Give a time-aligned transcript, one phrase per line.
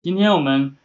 [0.00, 0.76] 今天我们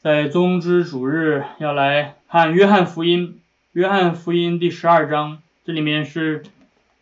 [0.00, 6.42] 在宗之主日要来看约翰福音，约翰福音第十二章，这里面是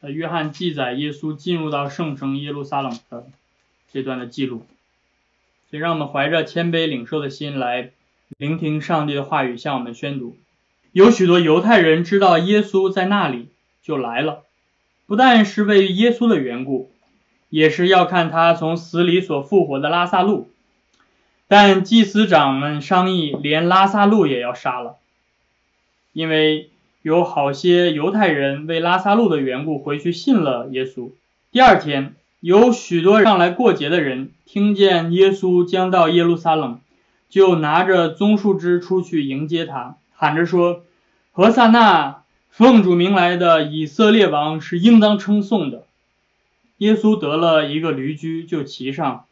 [0.02, 3.24] 呃约翰记载耶稣进入到圣城耶路撒冷的
[3.90, 4.66] 这段的记录，
[5.70, 7.92] 所以让我们怀着谦卑领受的心来
[8.36, 10.36] 聆听上帝的话语，向我们宣读。
[10.92, 13.48] 有许多犹太人知道耶稣在那里，
[13.82, 14.42] 就来了，
[15.06, 16.92] 不但是为耶稣的缘故，
[17.48, 20.51] 也是要看他从死里所复活的拉萨路。
[21.54, 24.96] 但祭司长们商议，连拉萨路也要杀了，
[26.14, 26.70] 因为
[27.02, 31.10] 有好些犹太人为拉萨路的缘故回去信了耶稣。
[31.50, 36.80] 第二天，有许多上来过节的人听见耶稣将到耶路撒冷，
[37.28, 40.84] 就拿着棕树枝出去迎接他，喊着说
[41.32, 45.84] ：“何萨那，奉主名来的以色列王是应当称颂的。”
[46.78, 49.26] 耶稣得了一个驴驹，就骑上。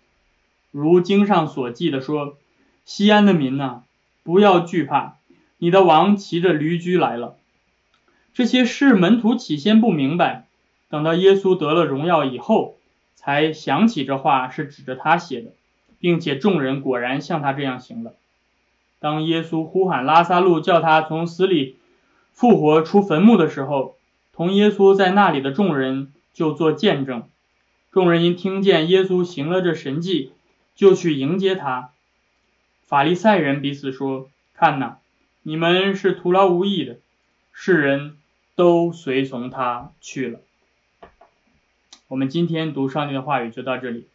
[0.71, 2.37] 如经上所记的说，
[2.85, 3.83] 西安的民呐，
[4.23, 5.17] 不要惧怕，
[5.59, 7.37] 你的王骑着驴驹来了。
[8.33, 10.47] 这些事门徒起先不明白，
[10.89, 12.77] 等到耶稣得了荣耀以后，
[13.17, 15.51] 才想起这话是指着他写的，
[15.99, 18.15] 并且众人果然像他这样行了。
[19.01, 21.77] 当耶稣呼喊拉萨路，叫他从死里
[22.33, 23.97] 复活出坟墓的时候，
[24.33, 27.25] 同耶稣在那里的众人就做见证。
[27.91, 30.33] 众人因听见耶稣行了这神迹，
[30.75, 31.91] 就去迎接他。
[32.87, 34.97] 法利赛人彼此说：“看呐，
[35.43, 36.99] 你们是徒劳无益的。”
[37.53, 38.17] 世人
[38.55, 40.41] 都随从他去了。
[42.09, 44.09] 我们今天读上帝的话语就到这里。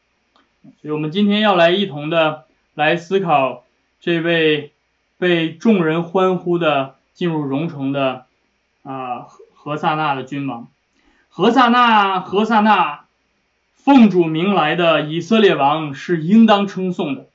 [0.81, 3.63] 所以我们今天要来一同的来思考
[3.99, 4.73] 这位
[5.19, 8.25] 被众人欢呼的进入荣城的
[8.81, 10.67] 啊何何萨那的君王。
[11.29, 13.04] 何萨那，何萨那。
[13.85, 17.27] 奉主名来的以色列王是应当称颂的。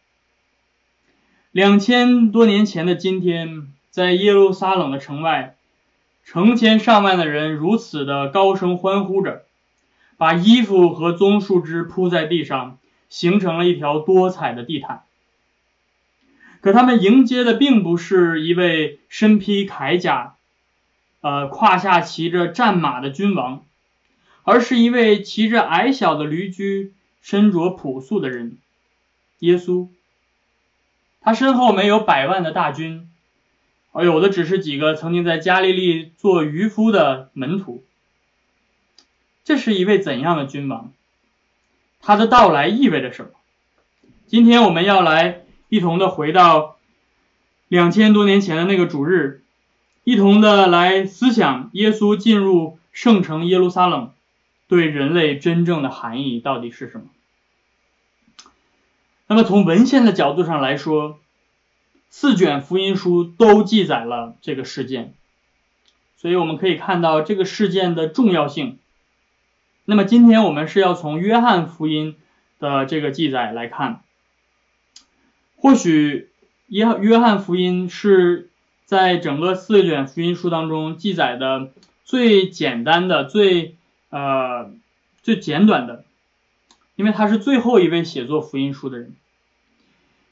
[1.52, 5.54] 两千多年前的今天，在耶路撒冷的城外，
[6.24, 9.44] 成千上万的人如此的高声欢呼着，
[10.16, 12.78] 把衣服和棕树枝铺在地上，
[13.08, 15.02] 形成了一条多彩的地毯。
[16.60, 20.34] 可他们迎接的并不是一位身披铠甲、
[21.20, 23.64] 呃胯下骑着战马的君王。
[24.42, 28.58] 而是一位骑着矮小的驴驹、身着朴素的人，
[29.40, 29.88] 耶稣。
[31.20, 33.08] 他身后没有百万的大军，
[33.92, 37.84] 而有的只是几个曾经在加利利做渔夫的门徒。
[39.44, 40.92] 这是一位怎样的君王？
[42.00, 43.30] 他的到来意味着什么？
[44.26, 46.78] 今天我们要来一同的回到
[47.68, 49.42] 两千多年前的那个主日，
[50.04, 54.12] 一同的来思想耶稣进入圣城耶路撒冷。
[54.70, 57.08] 对人类真正的含义到底是什么？
[59.26, 61.18] 那么从文献的角度上来说，
[62.08, 65.12] 四卷福音书都记载了这个事件，
[66.18, 68.78] 所以我们可以看到这个事件的重要性。
[69.86, 72.14] 那么今天我们是要从约翰福音
[72.60, 74.04] 的这个记载来看，
[75.56, 76.28] 或许
[76.68, 78.48] 约约翰福音是
[78.84, 81.72] 在整个四卷福音书当中记载的
[82.04, 83.74] 最简单的、最。
[84.10, 84.72] 呃，
[85.22, 86.04] 最简短的，
[86.96, 89.14] 因为他是最后一位写作福音书的人，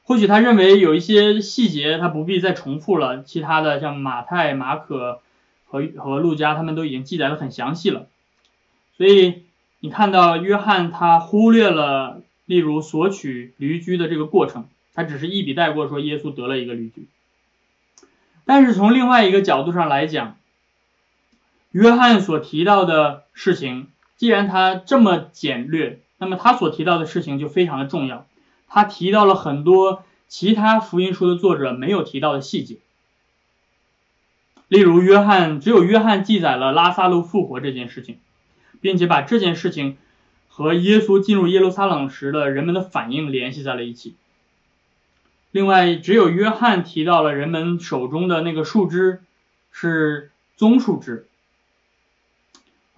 [0.03, 5.21] 或许他认为有一些细节他不必再重复了，其他的像马太、马可
[5.65, 8.09] 和和路加他们都已经记载的很详细了，
[8.97, 9.45] 所以
[9.79, 17.07] 你看到约翰他忽略了，例如索取驴驹的这个过程，他只是一笔带过说耶稣得了一个驴驹，
[18.45, 20.35] 但是从另外一个角度上来讲。
[21.71, 28.27] 约翰所提到的事情，既然他这么简略，那么他所提到的事情就非常的重要。
[28.67, 32.79] 他提到了很多其他福音书的作者没有提到的细节，
[34.67, 38.19] 例如约翰只有约翰记载了拉萨路复活这件事情，
[38.81, 39.97] 并且把这件事情
[40.49, 44.17] 和耶稣进入耶路撒冷时的人们的反应联系在了一起。
[45.51, 49.21] 另外，只有约翰提到了人们手中的那个树枝
[49.71, 51.28] 是棕树枝。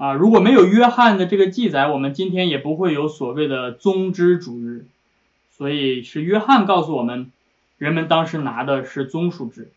[0.01, 4.87] 啊，如果没有约翰的这个记载，我们今天也不会有所谓的宗之主日。
[5.51, 7.31] 所以是约翰告诉我们，
[7.77, 9.71] 人们当时拿的是棕树枝。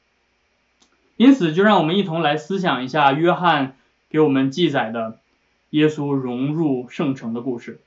[1.18, 3.76] 因此，就让我们一同来思想一下约翰
[4.10, 5.20] 给我们记载的
[5.72, 7.82] 耶稣融入圣城的故事。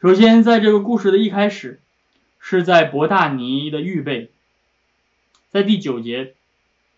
[0.00, 1.78] 首先，在这个故事的一开始，
[2.40, 4.32] 是在伯大尼的预备，
[5.50, 6.34] 在第九节，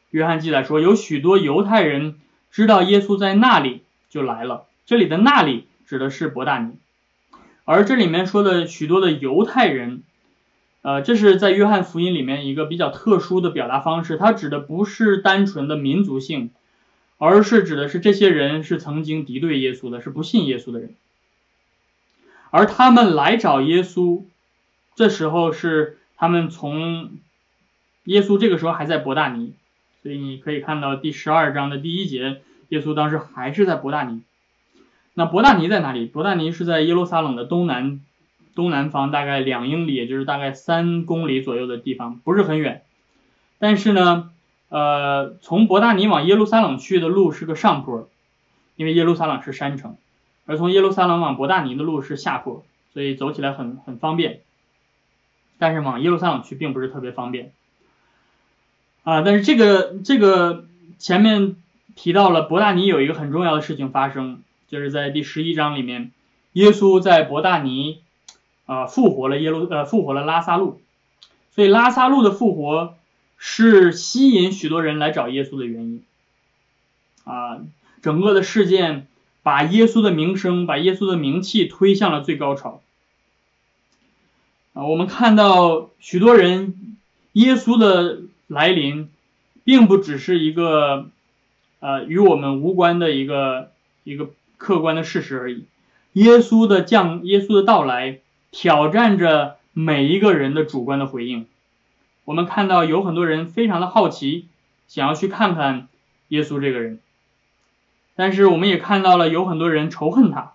[0.09, 2.19] 约翰记载说，有许多犹太人
[2.51, 3.83] 知道耶稣在那里。
[4.15, 4.67] 就来了。
[4.87, 6.75] 这里的那里指的是伯大尼，
[7.65, 10.05] 而这里面说的许多的犹太人，
[10.83, 16.51] 呃，这是在约翰福音里面一个比较特殊的表达方式，它指的不是单纯的民族性，
[17.19, 20.95] 而是指的是这些人是曾经敌对耶稣的，是不信耶稣的人，
[22.51, 24.23] 而他们来找耶稣，
[24.95, 27.11] 这时候是他们从
[28.05, 29.55] 耶稣这个时候还在伯大尼，
[30.05, 32.43] 所以你可以看到第十二章的第一节，
[32.75, 34.23] 耶稣当时还是在伯大尼。
[35.15, 36.07] 那伯大尼在哪里？
[36.07, 38.01] 伯大尼是在耶路撒冷的东南。
[38.57, 42.83] 东南方大概两英里，也就是大概三公里左右的地方，不是很远。
[43.59, 44.31] 但是呢，
[44.69, 48.09] 呃，从伯大尼往耶路撒冷去的路是个上坡，
[48.77, 49.97] 因为耶路撒冷是山城，
[50.47, 54.43] 而从耶路撒冷往伯大尼的路是下坡，所以走起来很很方便。
[55.59, 57.51] 但是往耶路撒冷去并不是特别方便。
[59.03, 60.65] 啊，但是这个这个
[61.01, 61.57] 前面
[61.95, 66.11] 提到了伯大尼有一个很重要的事情发生，就是在第十一章里面，
[66.53, 68.01] 耶稣在伯大尼。
[68.67, 70.81] 啊，复活了耶路，呃，复活了拉萨路，
[71.55, 72.97] 所以拉萨路的复活
[73.37, 76.03] 是吸引许多人来找耶稣的原因。
[77.25, 77.61] 啊，
[78.01, 79.07] 整个的事件
[79.43, 82.81] 把耶稣的名声，把耶稣的名气推向了最高潮。
[84.73, 86.97] 啊，我们看到许多人，
[87.35, 89.11] 耶稣的来临，
[89.63, 91.11] 并不只是一个，
[91.85, 93.71] 呃，与我们无关的一个
[94.05, 95.67] 一个客观的事实而已。
[96.15, 98.21] 耶稣的降，耶稣的到来。
[98.57, 101.47] 挑战着每一个人的主观的回应。
[102.25, 104.47] 我们看到有很多人非常的好奇，
[104.87, 105.89] 想要去看看
[106.29, 107.01] 耶稣这个人，
[108.15, 110.53] 但是我们也看到了有很多人仇恨他。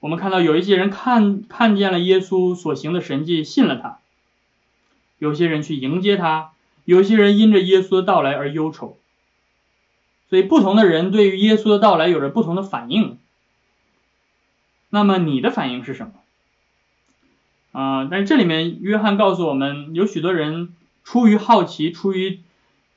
[0.00, 4.00] 我们看到有一些人看看见了耶稣所行的神迹，信了他；
[5.20, 6.50] 有些人去迎接他，
[6.84, 8.98] 有些人因着耶稣的到来而忧愁。
[10.32, 13.18] 所以，不同的人对于耶稣的到来有着不同的反应。
[14.88, 16.12] 那么，你的反应是什么？
[17.78, 20.74] 啊，但是这里面约翰告诉我们，有许多人
[21.04, 22.40] 出于好奇，出于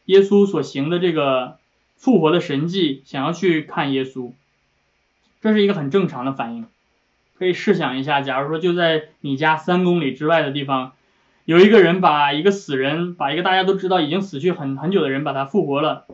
[0.05, 1.57] 耶稣所行的这个
[1.97, 4.31] 复活的神迹，想要去看耶稣，
[5.41, 6.67] 这是一个很正常的反应。
[7.37, 10.93] 可以试想一下，假如说就在你家三公里之外的地方，
[11.43, 16.07] 有一个人把一个死人，把一个大家都知道已经死去很很久的人把他复活了，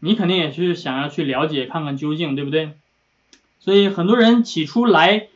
[0.00, 2.72] 你肯定也是想要去了解看看究竟，对不对？
[3.60, 5.28] 所以很多人起初来。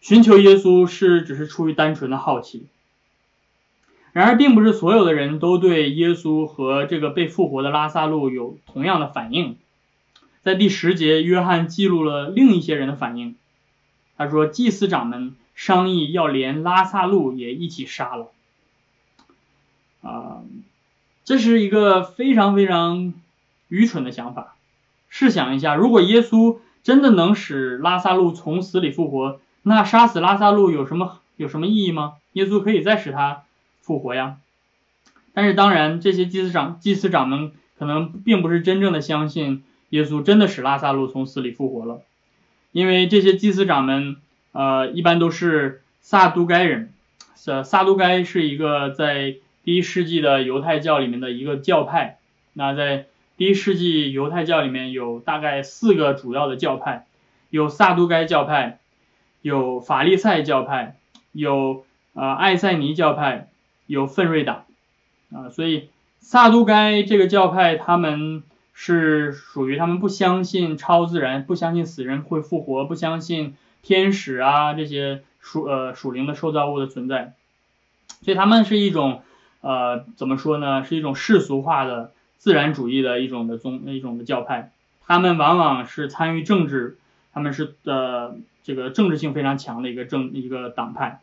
[0.00, 2.68] 寻求耶稣是只是出于单纯的好奇，
[4.12, 9.56] 然而并不是所有的人都对耶稣和这个被复活的拉萨路有同样的反应。
[10.40, 13.34] 在第十节，约翰记录了另一些人的反应。
[14.16, 18.30] 他说，祭司长们商议要连拉萨路也一起杀了。
[20.02, 20.42] 啊，
[21.24, 23.14] 这是一个非常非常
[23.68, 24.56] 愚蠢的想法。
[25.08, 32.14] 试想一下，如果耶稣真的能使拉萨路从死里复活，那杀死拉萨路有什么有什么意义吗？
[32.34, 33.42] 耶稣可以再使他
[33.80, 34.36] 复活呀。
[35.32, 42.02] 但是当然，这些祭司长祭司长们可能并不是真正的相信耶稣真的使拉萨路从死里复活了，
[42.72, 44.16] 因为这些祭司长们
[44.52, 46.92] 呃一般都是撒都该人，
[47.34, 52.18] 撒撒都该是一个在第一世纪的犹太教里面的一个教派。
[52.52, 53.06] 那在
[53.38, 57.06] 第一世纪犹太教里面有大概四个主要的教派，
[57.48, 58.78] 有撒都该教派。
[59.40, 60.96] 有法利赛教派，
[61.30, 63.48] 有呃艾塞尼教派，
[63.86, 64.64] 有奋锐党
[65.32, 68.42] 啊，所以萨都该这个教派他们
[68.74, 77.34] 是属于他们不相信超自然，不相信死人会复活，不相信天使啊这些属呃属灵的受造物的存在，
[78.22, 79.22] 所以他们是一种
[79.60, 84.72] 呃怎么说呢，是一种世俗化的自然主义的一种的宗一种的教派，
[85.06, 86.96] 他们往往是参与政治，
[87.34, 88.36] 他们是呃。
[88.64, 91.20] 这个政治性非常强的一个政一个党派，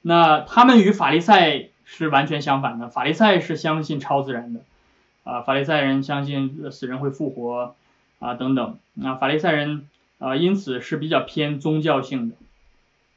[0.00, 2.88] 那他们与法利赛是完全相反的。
[2.88, 4.60] 法利赛是相信超自然的，
[5.24, 7.74] 啊，法利赛人相信死人会复活
[8.20, 8.78] 啊等等。
[8.94, 9.86] 那法利赛人
[10.18, 12.36] 啊，因此是比较偏宗教性的。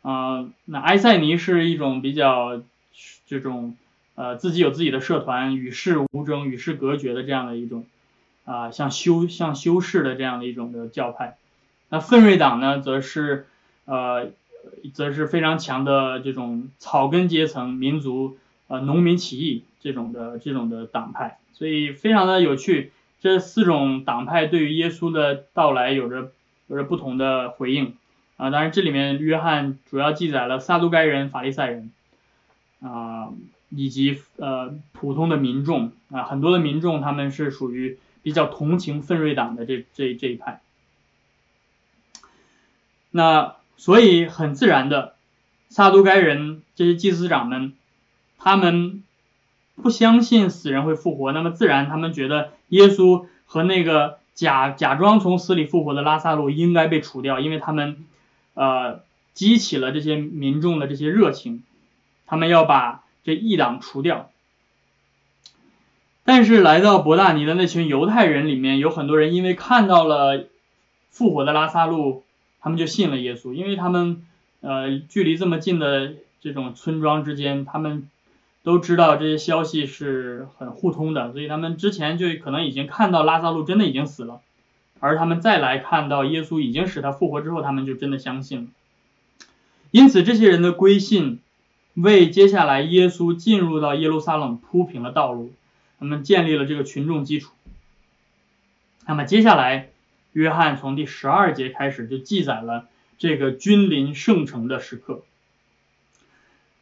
[0.01, 2.61] 啊，那埃塞尼是一种比较
[3.25, 3.77] 这种
[4.19, 7.85] 呃自己有自己的社团，与世无争、与世隔绝的这样的一种
[8.43, 11.37] 啊，像修像修士的这样的一种的教派。
[11.87, 13.47] 那奋锐党呢，则是
[13.85, 14.31] 呃，
[14.93, 22.91] 则是非常强的这种草根阶层、民族呃农民起义这种的这种的党派，所以非常的有趣。
[23.21, 26.31] 这四种党派对于耶稣的到来有着
[26.67, 27.95] 有着不同的回应
[28.35, 28.49] 啊。
[28.49, 31.91] 当然，这里面约翰主要记载了撒都该人、法利赛人
[32.81, 33.29] 啊，
[33.69, 40.61] 以及呃普通的民众啊，很多的民众他们是属于比较同情奋锐党的这这这一派。
[43.11, 45.15] 那所以很自然的，
[45.69, 47.73] 撒都该人这些祭司长们
[48.37, 49.03] 他们
[49.75, 58.05] 不相信死人会复活，那么自然他们觉得耶稣和那个假假装从死里复活的拉萨路应该被除掉，因为他们
[58.53, 59.01] 呃
[59.33, 61.63] 激起了这些民众的这些热情，
[62.25, 64.29] 他们要把这一党除掉。
[66.23, 70.45] 但是来到伯大尼的那群犹太人里面，有很多人因为看到了
[71.09, 72.23] 复活的拉萨路，
[72.59, 74.25] 他们就信了耶稣，因为他们
[74.61, 78.07] 呃距离这么近的这种村庄之间，他们
[78.61, 84.41] 都知道这些消息是很互通的，所以他们之前就可能已经看到拉萨路真的已经死了，
[84.99, 88.67] 而他们再来看到耶稣已经使他复活之后，他们就真的相信了。
[89.89, 91.39] 因此，这些人的归信
[92.01, 95.53] 为接下来耶稣进入到耶路撒冷铺平了道路。
[95.99, 97.51] 他们建立了这个群众基础。
[99.05, 99.89] 那么接下来，
[100.31, 102.87] 约翰从第十二节开始就记载了
[103.17, 105.23] 这个君临圣城的时刻。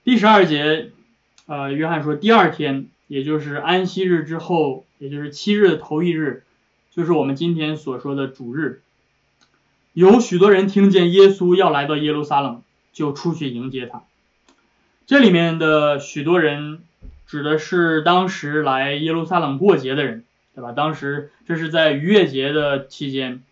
[0.04, 0.92] 第十二节，
[1.48, 6.44] 呃，约翰说，第二天，也就是安息日之后，也就是七日的头一日，
[6.92, 8.84] 就是我们今天所说的主日，
[9.94, 12.62] 有许多人听见耶稣要来到耶路撒冷，
[12.94, 14.04] 就出去迎接他。
[15.08, 16.84] 这里面的许多人。
[17.30, 20.24] 指的是当时来耶路撒冷过节的人，
[20.56, 20.72] 对吧？
[20.72, 23.44] 当时这是在逾越节的期间，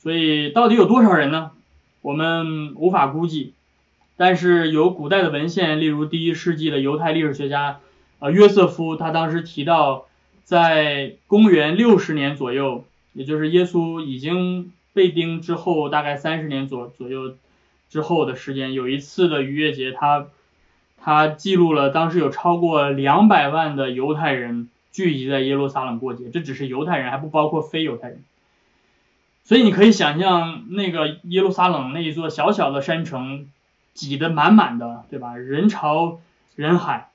[0.00, 1.52] 所以到底有多少人呢？
[2.00, 3.52] 我们无法估计。
[4.16, 7.78] 但是有古代的文献，例如第一世纪的犹太历史学家
[8.18, 10.06] 呃约瑟夫，他当时提到，
[10.42, 17.36] 在公元六十年左右，也就是耶稣已经被钉之后大概三十年左左右
[17.88, 20.26] 之后的时间，有一次的逾越节，他。
[21.04, 28.22] 他记录了当时有超过两百万的犹太人聚集在耶路撒冷过节，这只是犹太人，还不包括非犹太人。
[29.42, 33.48] 所以你可以想象，那个耶路撒冷那一座小小的山城
[33.94, 35.36] 挤得满满的，对吧？
[35.36, 36.20] 人潮
[36.54, 37.08] 人海，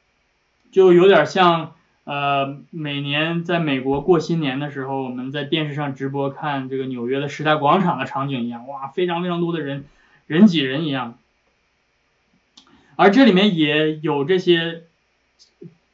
[0.71, 1.71] 就有点像
[2.03, 9.85] 呃每年在美国过新年的时候，我们在电视上直播看这个纽约的时代广场的场景一样，哇，非常非常多的人，
[10.25, 11.17] 人挤人一样。
[12.97, 14.81] 而这里面也有这些，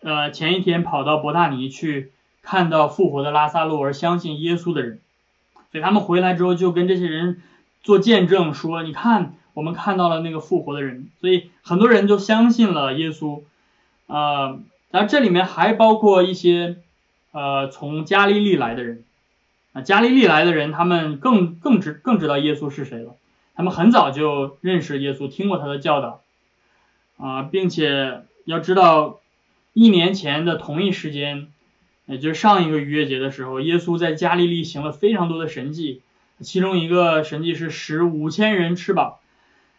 [0.01, 5.01] 呃，前一天跑到伯大尼去看到复活的拉萨路而相信耶稣的人，
[5.72, 7.41] 所以他们回来之后就跟这些人
[7.83, 13.43] 做见证，说你看我们看到了那个复活的人，所以很多人就相信了耶稣，
[14.07, 16.77] 呃，然后这里面还包括一些
[17.33, 19.03] 呃从加利利来的人，
[19.74, 23.17] 啊，加利利来的人他们更更知更知道耶稣是谁了，
[23.55, 26.23] 他们很早就认识耶稣，听过他的教导。
[27.17, 29.20] 啊，并且要知道，
[29.74, 31.48] 一年前的同一时间，
[32.05, 36.01] 也就是上一个逾越节的时候，耶稣在加利利行了非常多的神迹，
[36.41, 39.22] 其中一个神迹是使五千人吃饱。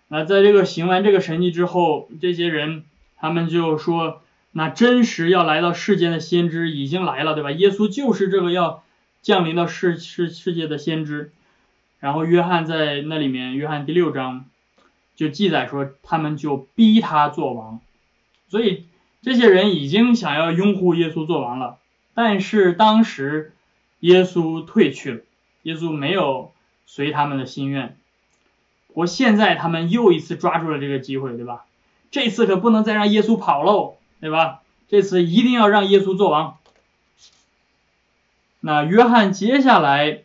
[0.08, 2.84] 那在这个行完这个神迹之后，这些人
[3.18, 4.22] 他们就说，
[4.52, 7.50] 那真实要来到世间的先知已经来了，对吧？
[7.50, 8.84] 耶稣就是这个要
[9.22, 11.32] 降临到世世世界的先知。
[12.00, 14.46] 然后约翰在那里面，约翰第六章。
[15.16, 17.80] 就记载说，他们就逼他做王，
[18.48, 18.86] 所以
[19.22, 21.78] 这些人已经想要拥护耶稣做王了。
[22.14, 23.52] 但是当时
[24.00, 25.20] 耶稣退去了，
[25.62, 26.52] 耶稣没有
[26.86, 27.96] 随他们的心愿。
[28.92, 31.64] 我现在他们又一次抓住了这个机会，对吧？
[32.10, 34.62] 这次可不能再让耶稣跑喽，对吧？
[34.88, 36.58] 这次一定要让耶稣做王。
[38.60, 40.22] 那约翰接下来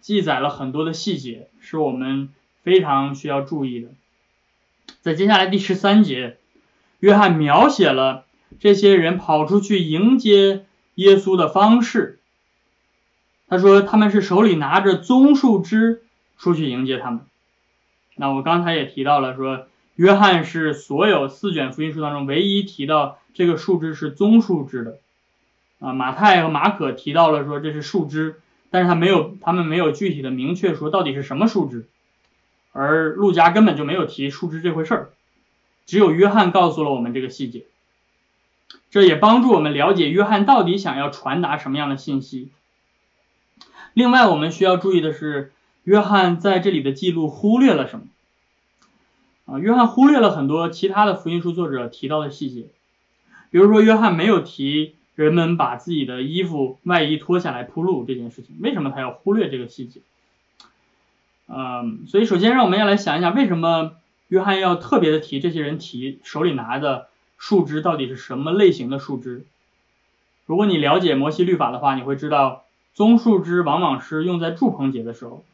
[0.00, 2.30] 记载了很多的细节，是我们
[2.62, 3.88] 非常需要注意的。
[5.00, 6.36] 在接下来第十三节，
[6.98, 8.24] 约翰描写了
[8.58, 10.66] 这些人跑出去迎接
[10.96, 12.18] 耶稣的方式。
[13.48, 16.02] 他说他们是手里拿着棕树枝
[16.38, 17.20] 出去迎接他们。
[18.16, 19.66] 那我刚才也提到了，说
[19.96, 24.98] 约翰是所有四卷福音书当中唯一提到这个树枝是棕树枝的。
[25.78, 28.36] 啊，马太和马可提到了说这是树枝，
[28.70, 31.88] 但是他没有，他们没有具体的明确说到底是什么树枝。
[32.72, 35.10] 而路加根本就没有提树枝这回事儿，
[35.86, 37.64] 只有约翰告诉了我们这个细节，
[38.90, 42.50] 这也帮助我们了解约翰到底想要传达什么样的信息。
[43.92, 48.06] 另外，我们需要注意的是，约翰在这里的记录忽略了什么？
[49.46, 52.66] 啊，约翰忽略了很多其他的福音书作者提到的细节，
[53.50, 60.00] 比如说，约翰没有提人们把自己的衣服外衣脱下来铺路这件事情，为什么他要忽略这个细节？
[61.52, 63.92] 嗯，所以首先让我们要来想一想，为什么
[64.28, 69.44] 约翰要特别的提这些人提手里拿的树枝到底是什么类型的树枝？
[70.46, 72.64] 如果你了解摩西律法的话，你会知道
[72.94, 75.44] 棕树枝往往是用在祝棚节的时候，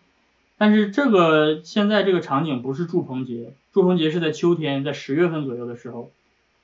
[0.58, 6.10] 但是这个现在这个场景不是祝棚节，祝棚节是在秋天，在十月份左右的时候，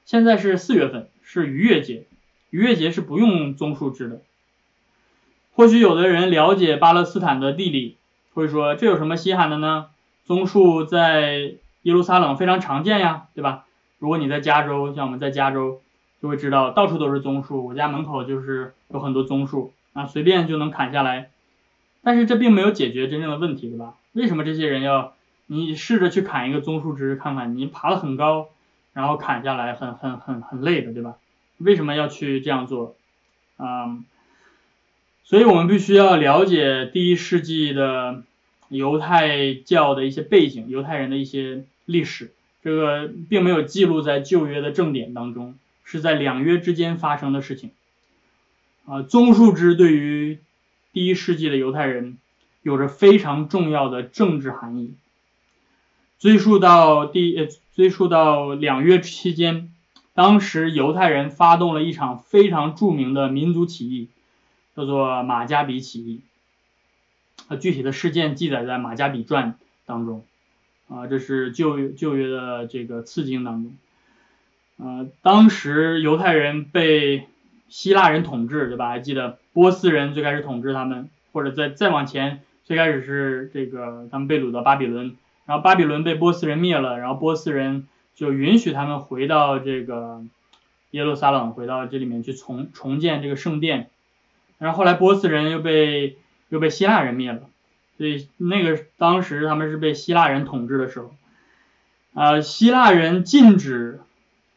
[0.05, 2.05] 现在是四月份，是逾越节，
[2.51, 4.21] 逾越节是不用棕树枝的。
[5.55, 7.97] 或许有的人了解巴勒斯坦的地理，
[8.35, 9.87] 会说这有什么稀罕的呢？
[10.25, 13.65] 棕树在耶路撒冷非常常见呀，对吧？
[13.99, 15.81] 如果你在加州，像我们在加州，
[16.21, 21.31] 就会知道到处都是棕树，我家门口就是有很多棕树啊，随便就能砍下来。
[22.03, 23.95] 但是这并没有解决真正的问题，对吧？
[24.13, 25.15] 为什么这些人要
[25.47, 28.49] 你试着去砍一个棕树枝看看，你爬得很高，
[28.93, 31.17] 然后砍下来很很很很累的，对吧？
[31.59, 32.97] 为什么要去这样做？
[33.59, 34.05] 嗯，
[35.25, 38.23] 所以我们必须要了解第一世纪的。
[38.73, 42.33] 犹太教的一些背景，犹太人的一些历史，
[42.65, 47.71] 这个并没有记录在旧约的正典当中，是在两约之间发生的事情。
[48.87, 50.39] 啊，棕树枝对于
[50.95, 52.17] 第一世纪的犹太人
[52.63, 54.95] 有着非常重要的政治含义。
[56.19, 59.71] 追溯到第，追溯到两约期间，
[60.15, 64.09] 当时犹太人发动了一场非常著名的民族起义，
[64.77, 66.21] 叫做马加比起义。
[67.49, 69.53] 啊，具体的事件记载在《马加比传》
[69.85, 70.25] 当中，
[70.89, 73.77] 啊，这是旧旧约的这个次经当中，
[74.77, 77.27] 呃，当时犹太人被
[77.69, 78.91] 希腊人统治，对吧？
[78.91, 90.23] 还记得波斯人最开始统治他们，或者再再往前，最开始是这个他们被掳到巴比伦，然后巴比伦被波斯人灭了，然后波斯人就允许他们回到这个
[90.93, 93.91] 耶路撒冷，回到这里面去重重建这个圣殿，
[94.63, 96.17] 然后后来波斯人又被。
[96.53, 97.41] 又被希腊人灭了，
[97.97, 101.15] 所以那个当时他们是被希腊人统治的时候，
[102.13, 104.01] 啊，希腊人禁止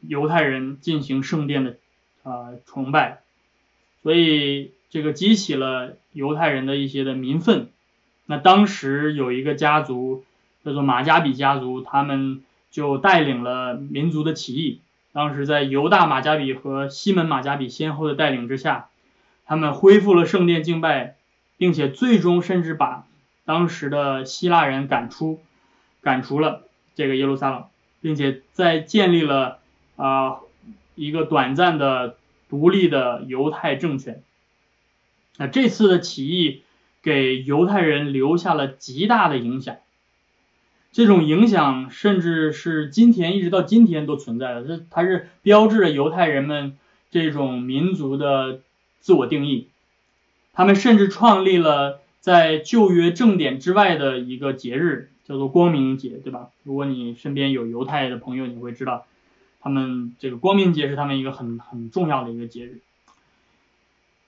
[0.01, 1.77] 犹太人进行圣殿的
[2.23, 3.21] 啊崇拜，
[4.03, 7.69] 所以这个激起了犹太人的一些的民愤。
[8.25, 10.25] 那当时有一个家族
[10.65, 14.81] 叫做马加比家族，他们就带领了民族的起义。
[15.13, 18.89] 当时在犹大马加比和西门马加比先后的带领之下，
[19.45, 21.15] 他们恢复了圣殿敬拜。
[21.57, 23.07] 并且最终甚至把
[23.45, 25.41] 当时的希腊人赶出，
[26.01, 26.63] 赶出了
[26.95, 27.63] 这个耶路撒冷，
[28.01, 29.59] 并且在建立了
[29.95, 30.39] 啊
[30.95, 32.17] 一个短暂的
[32.49, 34.21] 独立的犹太政权。
[35.37, 36.63] 那这次的起义
[37.01, 39.77] 给犹太人留下了极大的影响，
[40.91, 46.77] 这种影响甚至是今天一直到今天都存在的，这它是标志着犹太人们
[47.11, 48.59] 这种民族的
[49.05, 49.67] 自我定义。
[50.53, 56.49] 他们甚至创立了在旧约正典之外的一个节日，叫做光明节，对吧？
[56.63, 59.05] 如果你身边有犹太的朋友，你会知道，
[59.61, 62.79] 他们这个光明节是他们一个很很重要的一个节日。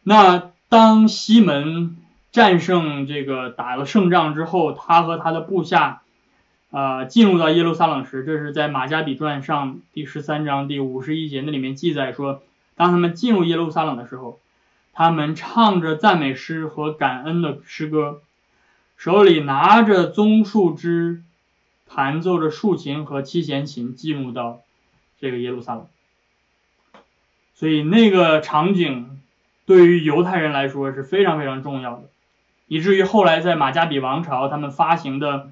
[0.03, 1.97] 那当西门
[2.31, 6.03] 战胜这个打了胜仗之后，他和他的部下
[6.69, 12.43] 啊进入到耶路撒冷时，这是在马加比传上第十三章第五十一节那里面记载说，
[12.75, 14.39] 当他们进入耶路撒冷的时候。
[14.97, 18.19] 他们唱着赞美诗和感恩的诗歌，
[18.97, 21.21] 手里拿着棕树枝，
[21.87, 24.61] 弹奏着竖琴和七弦琴，进入到
[25.19, 25.85] 这个耶路撒冷。
[27.53, 29.21] 所以那个场景
[29.67, 32.09] 对于犹太人来说是非常非常重要的，
[32.65, 35.51] 以至于后来在马加比王朝，他们发行的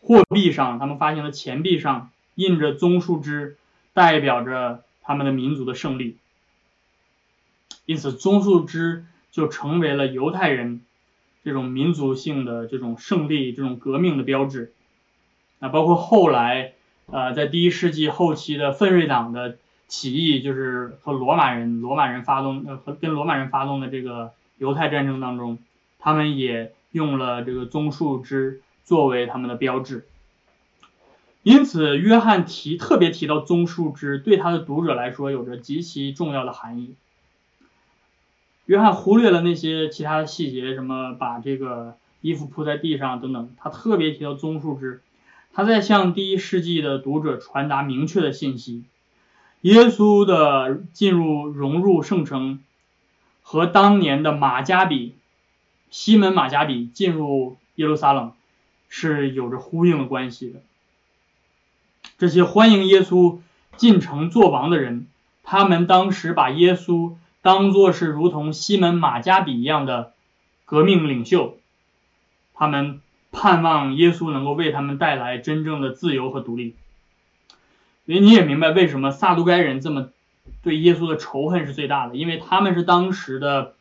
[0.00, 3.56] 货币上，他们发行的钱币上印着棕树枝，
[3.94, 6.18] 代表着他们的民族的胜利。
[7.86, 10.80] 因此，棕树枝就成为了犹太人
[11.42, 14.72] 这种民族性的这种胜利、这种革命的标志。
[15.58, 16.72] 啊，包括后来，
[17.06, 25.58] 呃，在第一世纪后期的奋锐党的起义，就是和罗马人、罗马人发动，呃，和跟罗马人发动的这个犹太战争当中，
[25.98, 30.06] 他们也用了这个棕树枝作为他们的标志。
[31.42, 36.94] 因此，约翰提特别提到棕树枝，对他的读者来说有着极其重要的含义。
[38.70, 45.00] 约翰忽略了那些其他的细节，什么把这个衣服铺在地上等等，他特别提到棕树枝，
[45.52, 48.84] 他在向第一世纪的读者传达明确的信息：
[49.62, 52.60] 耶稣的进入融入圣城，
[53.42, 55.14] 和当年的马加比
[55.90, 58.30] 西门马加比进入耶路撒冷
[58.88, 60.60] 是有着呼应的关系的。
[62.18, 63.38] 这些欢迎耶稣
[63.76, 65.08] 进城做王的人，
[65.42, 67.14] 他们当时把耶稣。
[67.42, 70.12] 当做是如同西门马加比一样的
[70.64, 71.58] 革命领袖，
[72.54, 73.00] 他们
[73.32, 76.74] 盼望耶稣能够为他们带来真正的自由和独立。
[78.06, 80.08] 所以你也明白为什么撒都该人这么
[80.62, 83.74] 对耶稣的仇恨是最大的，因为他们是当时的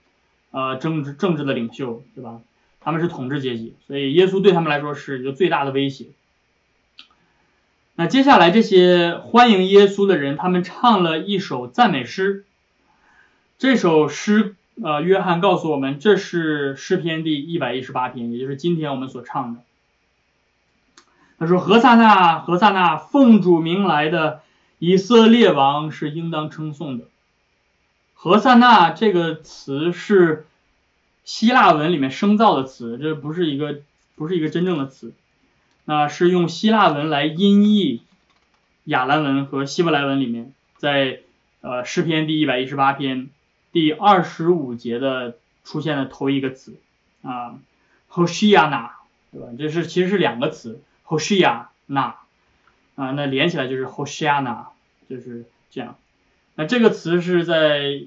[0.52, 2.40] 呃政治政治的领袖，对吧？
[2.80, 6.06] 他们是统治阶级，所以耶稣对他们来说是一个最大的威胁。
[7.96, 12.46] 那接下来这些欢迎耶稣的人，他们唱了一首赞美诗。
[13.60, 19.60] 这首诗，呃，约翰告诉我们，这是诗篇第一百一十八篇，也就是今天我们所唱的。
[21.38, 24.40] 他说：“何萨那，何萨那，奉主名来的
[24.78, 27.04] 以色列王是应当称颂的。”
[28.16, 30.48] 何萨那这个词是
[31.26, 33.82] 希腊文里面生造的词，这不是一个
[34.16, 35.12] 不是一个真正的词。
[35.84, 38.04] 那是用希腊文来音译
[38.86, 41.20] 亚兰文和希伯来文里面，在
[41.60, 43.28] 呃诗篇第一百一十八篇
[43.72, 46.76] 第二十五节的出现的头一个词
[47.22, 47.60] 啊
[48.10, 48.90] ，Hoshiana，
[49.32, 49.48] 对吧？
[49.58, 54.66] 这是其实是两个词，Hoshiana 啊，那连起来就是 Hoshiana，
[55.10, 55.98] 就是这样。
[56.56, 58.02] 那这个词是在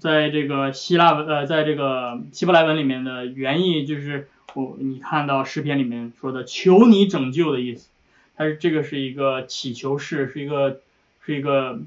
[0.00, 4.28] 在这个希腊文呃，在这个希伯来文里面的原意就是。
[4.56, 7.88] 我你看到诗篇里面说的“求你拯救”的意思，
[8.36, 10.80] 它是这个是一个祈求式，是一个
[11.26, 11.80] 是一个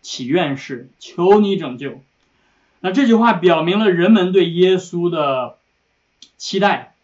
[0.00, 2.00] 祈愿式，求你拯救。
[2.84, 5.56] 那这句话表明了人们对耶稣的
[6.36, 6.94] 期待，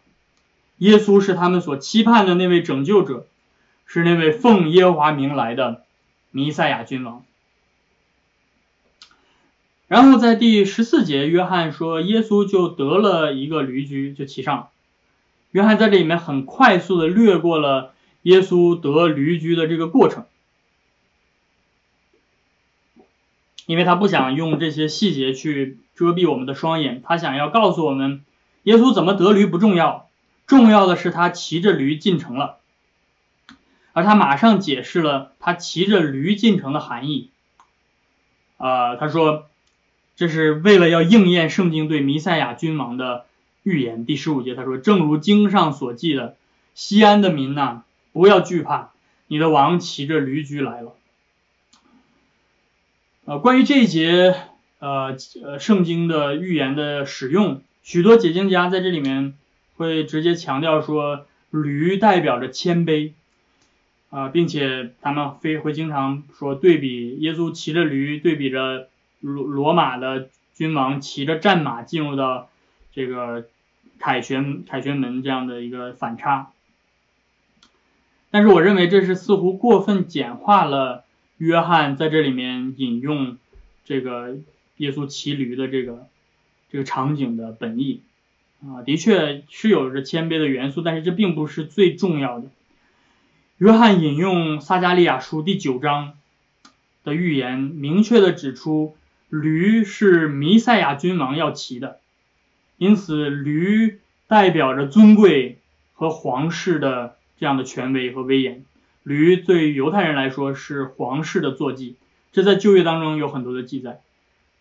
[0.77, 3.25] 耶稣是他们所期盼的那位拯救者，
[3.87, 5.81] 是那位奉耶和华名来的
[6.29, 7.25] 弥赛亚君王。
[9.87, 14.69] 然后在第十四节，约翰说耶稣就得了一个驴驹，就骑上。
[15.49, 20.25] 约翰在这里面很快速的略过了耶稣得驴驹的这个过程，
[23.71, 28.25] 因为他不想用这些细节去遮蔽我们的双眼，他想要告诉我们，
[28.63, 30.09] 耶稣怎么得驴不重要，
[30.45, 32.57] 重要的是他骑着驴进城了，
[33.93, 37.29] 而他马上解释了他骑着驴进城的含义，
[38.57, 39.47] 啊，他说
[40.17, 43.25] 这是为了要应验圣经对弥赛亚君王的。
[43.63, 46.35] 预言第十五节，他说：“正如经上所记的，
[46.73, 48.89] 西安的民呐，不要惧怕，
[49.27, 50.93] 你的王骑着驴驹来了。”
[53.31, 54.35] 呃，关于这一节
[54.79, 59.35] 呃呃圣经的预言的使用，许多解经家在这里面
[59.77, 63.13] 会直接强调说，驴代表着谦卑
[64.09, 68.89] 啊，并且他们非会经常说对比耶稣骑着驴，对比着
[69.21, 72.49] 罗罗马的君王骑着战马进入到。
[72.93, 73.45] 这个
[73.99, 76.51] 凯旋凯旋门这样的一个反差，
[78.29, 81.05] 但是我认为这是似乎过分简化了
[81.41, 83.39] 约翰在这里面引用
[83.83, 84.37] 这个
[84.77, 86.07] 耶稣骑驴的这个
[86.71, 88.01] 这个场景的本意
[88.63, 92.47] 啊，的确是有着谦卑的元素，但是这并不是最重要的。
[93.57, 96.13] 约翰引用撒加利亚书第九章
[97.03, 98.95] 的预言，明确的指出
[99.27, 101.97] 驴是弥赛亚君王要骑的。
[102.77, 105.57] 因此，驴代表着尊贵
[105.93, 108.63] 和皇室的这样的权威和威严。
[109.03, 111.95] 驴对犹太人来说是皇室的坐骑，
[112.31, 114.01] 这在旧约当中有很多的记载。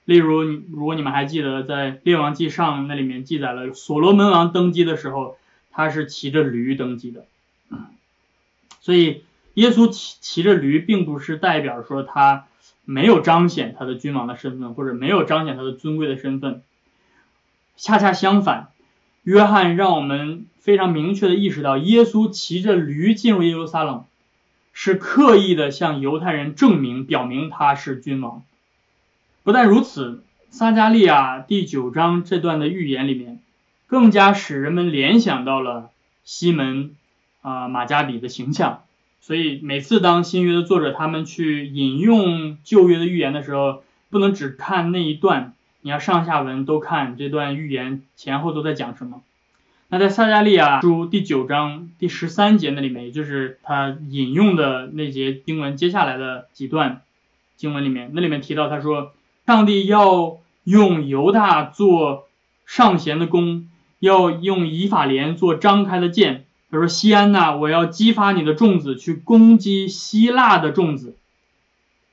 [0.05, 5.37] 例如，如果你们还记得，在列王记上那里面记载了所罗门王登基的时候，
[5.70, 7.26] 他是骑着驴登基的。
[8.81, 9.22] 所以，
[9.55, 12.46] 耶稣骑骑着驴，并不是代表说他
[12.85, 16.62] 没有彰显他的君王的身份，或者没有彰显他的尊贵的身份。
[17.76, 18.68] 恰恰相反，
[19.22, 24.05] 约翰让我们非常明确的意识到，耶稣骑着驴进入耶路撒冷，
[24.72, 28.42] 是刻意的向犹太人证明、表明他是君王。
[29.42, 33.40] 不但如此，撒加利亚第九章这段的预言里面，
[33.87, 35.90] 更加使人们联想到了
[36.24, 36.94] 西门
[37.42, 38.83] 啊马加比的形象。
[39.20, 45.54] 所以每次当新约的作者他们去引用旧约的预言的时候，不能只看那一段。
[45.83, 49.22] 你要上下文都看这段预言前后都在讲什么。
[49.92, 57.03] 那在撒加利亚书第九章第十三节那里面，也就是他引用的那节经文接下来的几段
[57.57, 59.12] 经文里面，那里面提到他说，
[59.46, 62.29] 上帝要用犹大做
[62.66, 66.44] 上弦的弓，要用以法莲做张开的箭。
[66.70, 71.16] 他说西安呐，我要激发你的众子去攻击希腊的众子，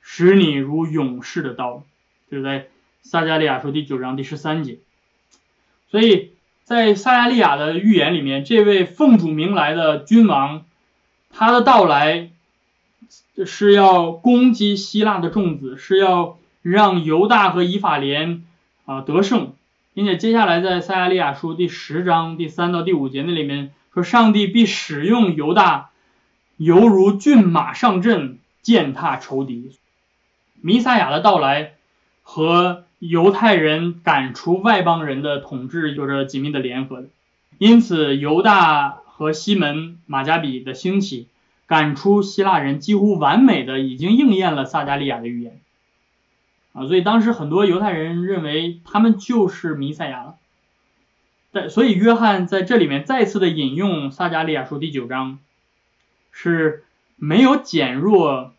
[0.02, 1.84] 使你如勇士的刀。
[2.30, 2.66] 就是在。
[3.00, 4.80] 撒加利亚书第九章第十三节，
[5.90, 6.32] 所以
[6.68, 10.66] 在撒加利亚的预言里面，这位奉主名来的君王，
[11.30, 12.28] 他的到来
[13.46, 18.44] 是要攻击希腊的众子，是要让犹大和以法莲
[18.84, 19.54] 啊得胜，
[19.94, 25.88] 并且接下来在撒加利亚书第十章第三到第五节那里面说，上帝必使用犹大，
[26.58, 29.72] 犹如骏马上阵，践踏仇敌。
[30.60, 31.72] 弥撒亚的到来
[32.22, 37.08] 和犹太人赶除外邦人的统治有着紧密的联合的，
[37.58, 41.28] 因此犹大和西门马加比的兴起
[41.66, 45.60] 赶出希腊人，几乎完美的已经应验了撒加利亚的预言
[46.72, 50.34] 啊，所以当时很多犹太人认为他们就是弥赛亚了。
[51.50, 55.38] 在所以约翰在这里面再次的引用撒加利亚书第九章，
[56.30, 56.84] 是
[57.16, 58.52] 没有减弱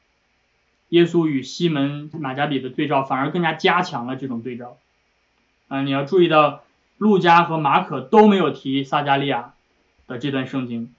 [0.89, 4.77] 耶稣与西门马加比的对照，反而更加加强了这种对照。
[5.67, 6.63] 啊，你要注意到，
[6.97, 9.53] 路加和马可都没有提撒加利亚
[10.07, 10.93] 的这段圣经，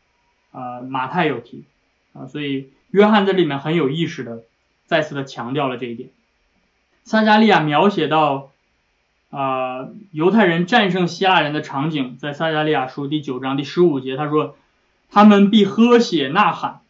[0.53, 1.65] 啊，马太有提，
[2.13, 4.45] 啊，所以约翰在里面很有意识的
[4.87, 6.11] 再次的强调了这一点。
[7.03, 8.53] 撒加利亚描写到，
[9.31, 14.57] 啊，犹太人战胜希腊人的场景，在撒加利亚书第九章第十五节，他说，
[15.11, 16.81] 他们必喝血呐喊，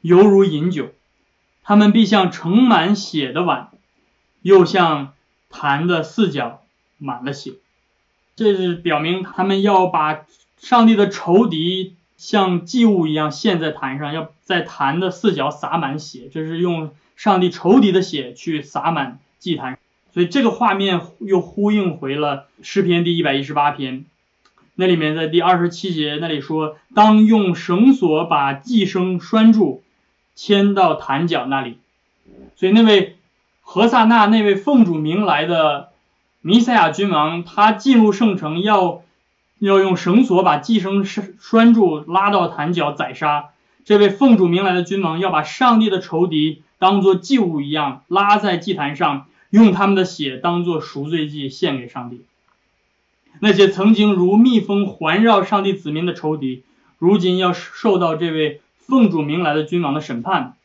[0.00, 0.90] 犹如饮酒，
[1.66, 3.68] 他们必像盛满血的碗，
[4.40, 5.12] 又像
[5.50, 6.62] 坛的四角。
[6.98, 7.52] 满了血，
[8.36, 10.24] 这是表明他们要把
[10.58, 19.78] 上帝的仇敌像祭物一样献在坛上，要在坛的四角洒满血，这是用上帝仇敌的血去洒满祭坛。
[20.14, 24.06] 所以这个画面又呼应回了诗篇第一百一十八篇，
[24.74, 29.82] 那里面在第二十七节那里说，当用绳索把祭牲拴住，
[30.36, 31.78] 牵到坛角那里。
[32.54, 33.16] 所以那位
[33.62, 35.88] 何萨那那位奉主名来的。
[36.42, 39.02] 弥赛亚君王，他进入圣城要
[39.58, 43.46] 要用绳索把寄生拴住，拉到坛角宰杀。
[43.84, 52.22] 这位奉主名来的君王要把上帝的仇敌当做祭物一样拉在祭坛上，用他们的血当做赎罪祭献给上帝。
[53.40, 56.62] 那些曾经如蜜蜂环绕上帝子民的仇敌，
[57.00, 60.56] 如今要受到这位奉主名来的君王的审判，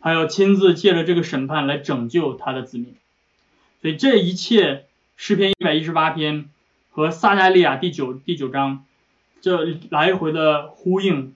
[0.00, 2.94] 他要亲自借着这个审判来拯救他的子民。
[3.82, 4.84] 所以这一切。
[5.22, 6.48] 诗篇一百一十八篇
[6.92, 8.86] 和撒加利亚第九第九章，
[9.42, 11.34] 这来回的呼应，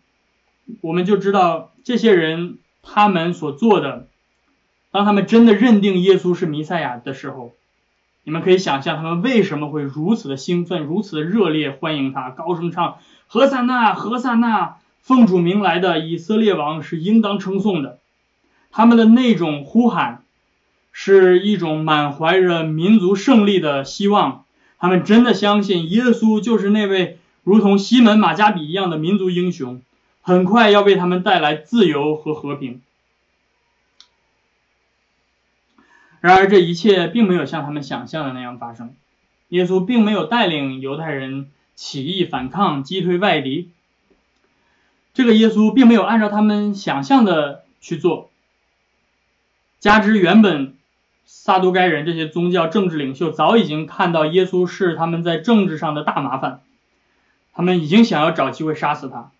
[0.81, 4.09] 我们就知道这些人他们所做的，
[4.91, 7.53] 当他们真的认定耶稣是弥赛亚的时候，
[8.23, 18.01] 你们可以想象他们为什么会如此的兴奋，如此的热烈欢迎他，高声唱何塞纳何塞纳，奉主名来的以色列王是应当称颂的，
[18.73, 20.23] 他们的那种呼喊。
[20.97, 24.45] 是一种满怀着民族胜利的希望，
[24.79, 29.83] 他们真的相信耶稣就是那位如同西门马加比一样的民族英雄，
[30.23, 32.81] 很快要为他们带来自由和和平。
[36.21, 38.95] 然而，这一切并没有像他们想象的那样发生。
[39.49, 43.71] 耶稣并没有带领犹太人起义反抗、击退外敌。
[45.15, 48.31] 这个耶稣并没有按照他们想象的去做，
[49.81, 50.75] 加之原本。
[51.27, 56.61] 撒都该人这些宗教政治领袖早已经看到耶稣是他们在政治上的大麻烦，
[57.55, 59.31] 他们已经想要找机会杀死他，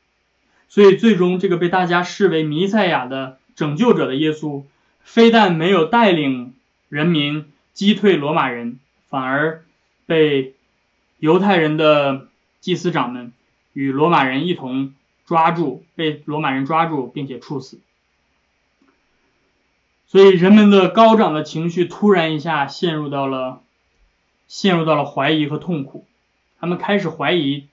[0.71, 4.65] 所以最终这个被大家视为弥赛亚的拯救者的耶稣，
[5.03, 6.55] 非但没有带领
[6.89, 8.79] 人民击退罗马人，
[9.11, 9.63] 反而
[10.07, 10.55] 被
[11.19, 12.29] 犹太人的
[12.61, 13.31] 祭司长们
[13.75, 14.95] 与罗马人一同
[15.27, 17.81] 抓住，被罗马人抓住并且处死。
[20.07, 23.63] 所以人们的高涨的情绪突然一下陷入到了，
[24.47, 26.07] 陷入到了怀疑和痛苦，
[26.61, 27.67] 他们开始怀疑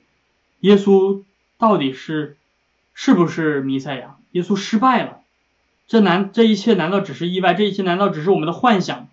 [0.61, 1.23] 耶稣
[1.57, 2.37] 到底是
[2.93, 4.17] 是不是弥赛亚？
[4.31, 5.19] 耶稣失败了，
[5.87, 7.53] 这难这一切难道只是意外？
[7.53, 9.07] 这一切难道只是我们的幻想？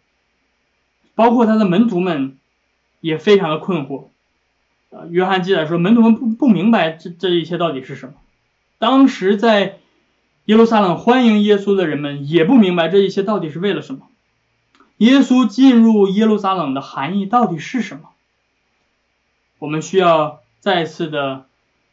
[1.14, 2.38] 包括他的门徒们
[3.00, 4.04] 也非常的困惑。
[4.90, 8.14] 呃，约翰记载说，门徒们不不明白这这一切到底是什么。
[8.78, 9.78] 当时在。
[10.44, 14.08] 耶路撒冷欢迎耶稣的人们也不明白这一切到底是为了什么。
[14.96, 18.08] 耶稣进入耶路撒冷的含义到底是什么？
[19.58, 21.44] 我们需要再次的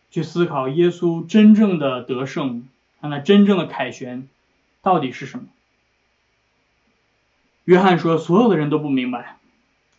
[0.10, 2.66] 去思考耶稣真正的得胜，
[3.02, 4.30] 那真正的凯旋
[4.82, 5.48] 到底是什么？
[7.66, 9.38] 约翰说，所有的人都不明白，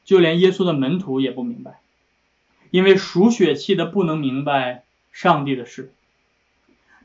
[0.06, 1.78] 就连耶稣的门徒也不明白，
[2.70, 5.92] 因为属血气的不能明白上帝的事。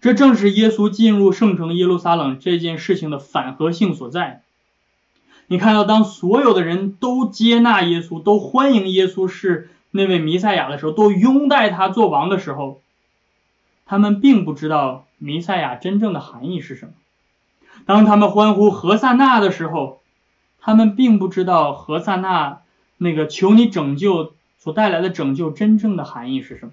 [0.02, 4.42] 这正是耶稣进入圣城耶路撒冷这件事情的反合性所在。
[5.46, 12.82] 你看到，当所有的人都接纳耶稣，都欢迎耶稣是那位弥赛亚的时候，都拥戴他做王的时候，
[13.86, 16.94] 他们并不知道弥赛亚真正的含义是什么。
[17.86, 20.02] 当他们欢呼何塞纳的时候，
[20.60, 22.62] 他们并不知道何塞纳
[22.98, 26.72] 那个求你拯救所带来的拯救真正的含义是什么。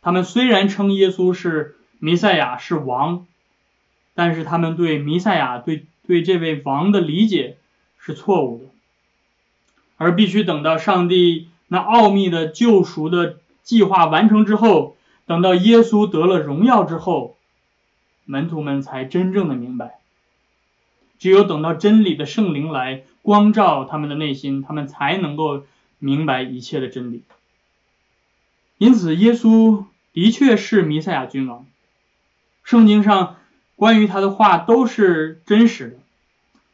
[0.00, 1.76] 他们虽然称耶稣是。
[2.04, 3.28] 弥赛亚是王，
[4.14, 7.58] 但是他们对弥赛亚对对这位王的理解
[7.96, 8.64] 是错误的，
[9.98, 17.36] 而必须等到上帝那奥秘的救赎的计划完成之后，等到耶稣得了荣耀之后，
[18.24, 20.00] 门徒们才真正的明白。
[21.20, 25.64] 只有等到真理的圣灵来光照他们的内心，他们才能够
[26.00, 27.22] 明白一切的真理。
[28.76, 31.64] 因此，耶稣的确是弥赛亚君王。
[32.62, 33.36] 圣经上
[33.76, 35.96] 关于他的话都是真实的，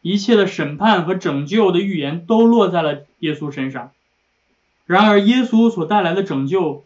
[0.03, 3.93] 一切的审判和拯救的预言都落在了耶稣身上。
[4.87, 6.85] 然而，耶稣所带来的拯救，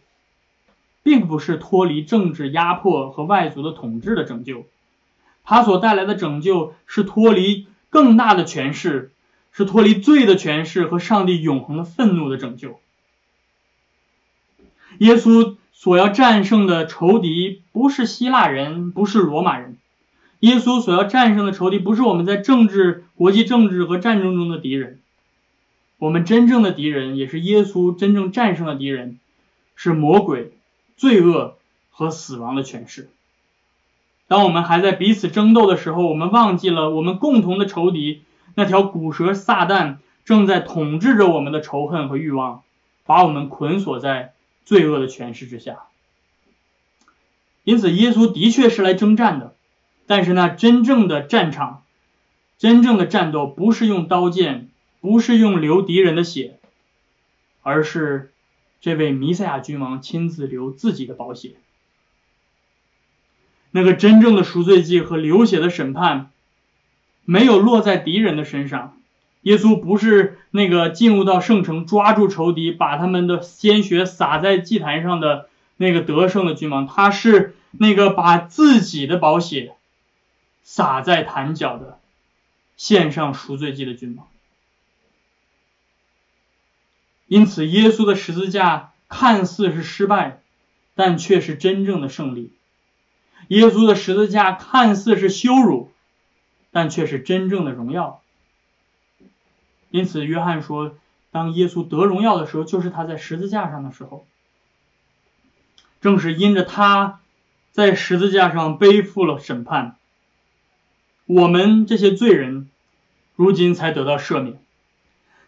[1.03, 4.65] 并不是脱离政治压迫和外族的统治的拯救，
[5.43, 9.11] 他所带来的拯救是脱离更大的权势，
[9.51, 12.79] 是脱离罪的权势和上帝永恒的愤怒的拯救。
[14.99, 19.75] 耶稣所要战胜的仇敌不是希腊人，不是罗马人。
[20.39, 25.01] 耶稣所要战胜的仇敌不是我们在政治、国际政治和战争中的敌人。
[25.97, 29.19] 我们真正的敌人，也是耶稣真正战胜的敌人，
[29.75, 30.53] 是魔鬼、
[30.95, 31.57] 罪恶
[31.91, 33.09] 和死亡的权势。
[34.29, 38.21] 当我们还在彼此争斗的时候，我们忘记了我们共同的仇敌——
[38.55, 42.61] 那条古蛇撒旦，正在统治着我们的仇恨和欲望，
[43.05, 44.31] 把我们捆锁在。
[44.65, 45.83] 罪恶的权势之下，
[47.63, 49.55] 因此耶稣的确是来征战的，
[50.07, 51.83] 但是那真正的战场、
[52.57, 54.69] 真正的战斗不是用刀剑，
[55.01, 56.59] 不是用流敌人的血，
[57.61, 58.31] 而是
[58.81, 61.55] 这位弥赛亚君王亲自流自己的宝血。
[63.71, 66.31] 那个真正的赎罪祭和流血的审判，
[67.25, 68.97] 没有落在敌人的身上。
[69.41, 79.73] 耶稣不是那个进入到圣城抓住仇敌，把他们的鲜血洒在祭坛上的那个得胜的君王，他是那个把自己的宝血
[80.61, 81.97] 洒在坛角的
[82.77, 84.27] 献上赎罪祭的君王。
[87.25, 90.39] 因此，耶稣的十字架看似是失败，
[90.93, 92.51] 但却是真正的胜利；
[93.47, 95.91] 耶稣的十字架看似是羞辱，
[96.69, 98.21] 但却是真正的荣耀。
[99.93, 100.97] 因此，约翰说，
[101.29, 104.25] 当耶稣得荣耀的时候，就是他在十字架上的时候。
[106.01, 107.19] 正是因着他
[107.71, 109.95] 在十字架上背负了审判，
[111.27, 112.71] 我们这些罪人
[113.35, 114.59] 如今才得到赦免。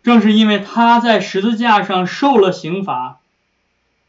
[0.04, 3.20] 正是因为他在十字架上受了刑罚，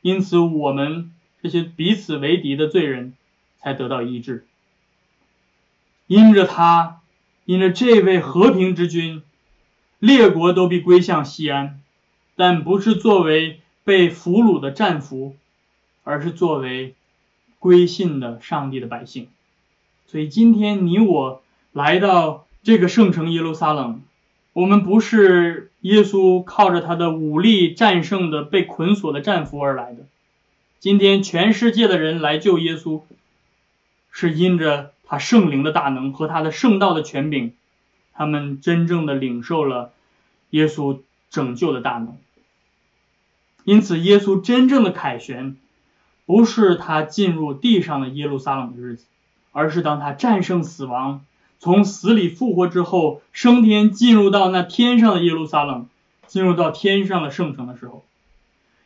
[0.02, 3.14] 因此我们这些彼此为敌的罪人
[3.58, 4.46] 才得到医治。
[6.06, 7.00] 因着他，
[7.46, 9.22] 因着这位和平之君。
[9.98, 11.80] 列国都必归向西安，
[12.34, 15.36] 但不是作为被俘虏的战俘，
[16.04, 16.94] 而是作为
[17.58, 19.28] 归信的上帝的百姓。
[20.06, 24.02] 所以今天你我来到这个圣城耶路撒冷，
[24.52, 30.04] 我们不是耶稣靠着他的武力战胜的被捆锁的战俘而来的。
[30.78, 33.00] 今天全世界的人来救耶稣，
[34.10, 37.54] 是因着他圣灵的大能和他的圣道的权柄。
[38.16, 39.92] 他们真正的领受了
[40.50, 42.16] 耶稣拯救的大能，
[43.64, 45.56] 因此耶稣真正的凯旋，
[46.24, 49.04] 不是他进入地上的耶路撒冷的日子，
[49.52, 51.24] 而是当他战胜死亡，
[51.58, 55.88] 从死里复活之后，升天进入到那天上的耶路撒冷，
[56.26, 58.04] 进入到天上的圣城的时候，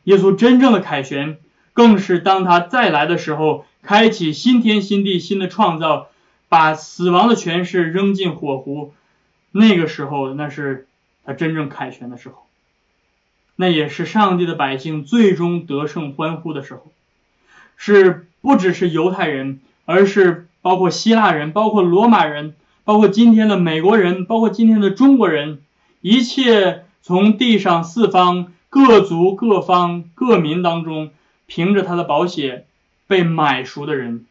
[0.04, 1.38] 耶稣真正的凯旋，
[1.72, 6.08] 更是当他再来的时候，开启新天新地新的创造，
[6.48, 8.92] 把死亡的权势扔进火湖。
[9.52, 10.86] 那个时候，那是
[11.24, 12.46] 他真正凯旋的时候，
[13.56, 16.92] 那也是上帝的百姓最终得胜欢呼的时候，
[17.76, 25.62] 是不只是犹太人，而是包括希腊人、包括罗马人、包括今天的美国人、包括今天的中国人，
[26.00, 31.10] 一切从地上四方各族各方各民当中，
[31.46, 32.66] 凭着他的宝血
[33.06, 34.26] 被买赎的人，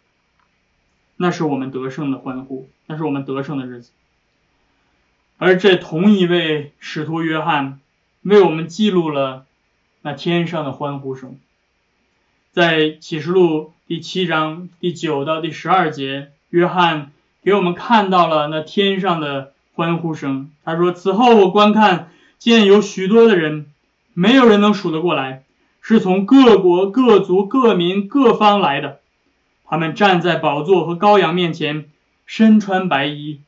[1.17, 3.91] 那是我们得胜的欢呼，那是我们得胜的日子。
[5.41, 7.79] 而这同一位使徒约翰
[8.23, 9.45] 为我们记录了
[10.01, 11.37] 那天上的欢呼声，
[12.51, 20.51] 在启示录第七章第九到第十二节，约翰给我们看到了那天上的欢呼声。
[20.65, 23.65] 他说：“此后我观看，见有许多的人，
[24.13, 25.43] 没有人能数得过来，
[25.81, 28.99] 是从各国各族各民各方来的。
[29.63, 31.89] 他们站在宝座和羔羊面前，
[32.25, 33.39] 身穿白衣，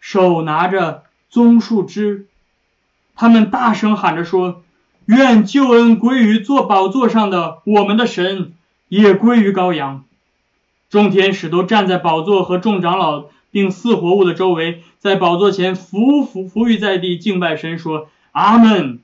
[0.00, 2.26] 手拿着。”棕树枝，
[3.14, 4.62] 他们大声喊着说
[5.06, 8.52] ：“愿救恩归于坐宝座上的我们的神，
[8.88, 10.04] 也归于羔羊。”
[10.90, 19.00] 众天使都站在宝座和众长老并四活物的周围，在宝座前伏伏伏于在地敬拜神，说：“阿门！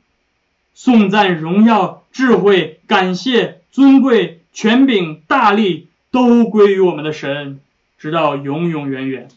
[0.72, 7.60] 颂赞、荣耀、智慧、感谢、尊贵、权柄、大力，都归于我们的神，
[7.98, 9.28] 直到永永远远。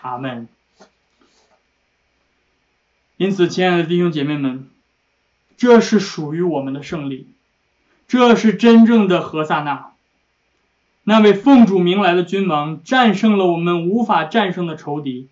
[0.00, 0.48] 阿门。
[3.18, 4.68] 因此，亲爱的弟兄姐妹们，
[5.56, 7.26] 这是属于我们的胜利，
[8.06, 9.90] 这是真正的何萨那，
[11.02, 15.26] 那位奉主名来的君王，战胜了我们无法战胜的仇敌，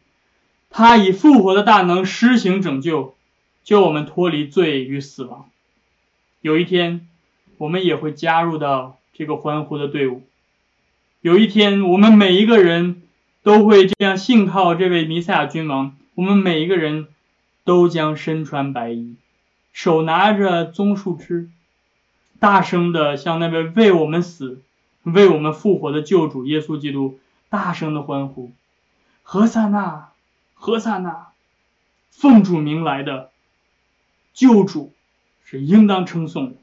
[0.69, 3.15] 他以复活的大能施行拯救，
[3.63, 5.49] 救我们脱离罪与死亡。
[6.41, 7.07] 有一天，
[7.57, 10.25] 我们也会加入到这个欢呼的队伍。
[11.21, 13.03] 有一天，我们每一个人
[13.45, 17.07] 都会这样信靠这位弥赛亚君王，我们每一个人。
[17.67, 19.17] 都将身穿白衣，
[19.73, 21.51] 手拿着棕树枝，
[22.39, 24.63] 大声的向那位为我们死、
[25.03, 28.53] 为我们复活的救主耶稣基督大声的欢呼
[29.25, 30.11] ：“何塞纳，
[30.55, 31.33] 何塞纳！
[32.13, 33.31] 奉主名来的
[34.33, 34.93] 救主
[35.45, 36.57] 是应当称颂的。”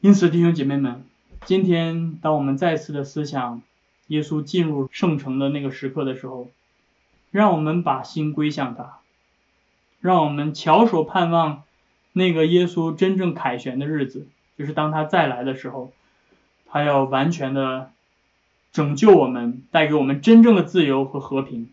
[0.00, 1.04] 因此，弟兄姐妹们，
[1.44, 3.60] 今天当我们再次的思想
[4.06, 6.50] 耶稣进入圣城的那个时刻的时候，
[7.30, 8.98] 让我们把心归向他，
[10.00, 11.62] 让我们翘首盼望
[12.12, 14.26] 那个耶稣真正凯旋的日子，
[14.58, 15.92] 就是当他再来的时候，
[16.66, 17.92] 他要完全的
[18.72, 21.70] 拯救我们，带给我们真正的自由和和平。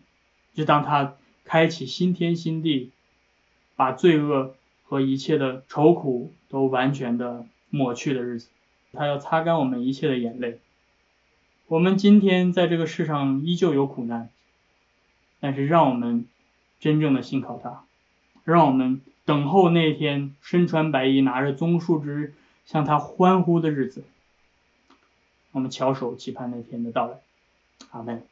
[0.54, 2.90] 就当他开启新天新地，
[3.74, 4.54] 把罪恶
[4.84, 8.48] 和一切的愁苦都完全的抹去的日子，
[8.92, 10.60] 他要擦干我们一切的眼泪。
[11.66, 14.30] 我们今天在这个世上依旧有苦难。
[15.40, 16.26] 但是让我们
[16.80, 17.84] 真正的信靠他，
[18.44, 22.34] 让我们等候那天身穿白衣、拿着棕树枝
[22.64, 24.04] 向他欢呼的日子。
[25.52, 27.18] 我们翘首期盼那天的到来。
[27.90, 28.22] 阿门。